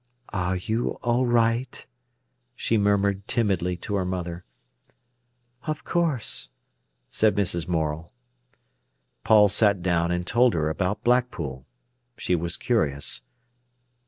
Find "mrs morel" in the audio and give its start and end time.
7.35-8.11